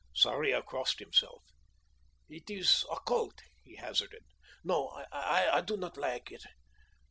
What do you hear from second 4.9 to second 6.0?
I do not